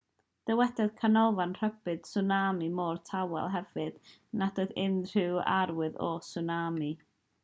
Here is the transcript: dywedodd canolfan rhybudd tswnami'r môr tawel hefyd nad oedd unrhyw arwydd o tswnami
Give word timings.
dywedodd 0.49 0.93
canolfan 1.01 1.51
rhybudd 1.57 1.99
tswnami'r 2.07 2.73
môr 2.79 3.01
tawel 3.09 3.51
hefyd 3.57 3.99
nad 4.43 4.63
oedd 4.65 4.73
unrhyw 4.85 5.39
arwydd 5.57 6.01
o 6.09 6.11
tswnami 6.29 6.91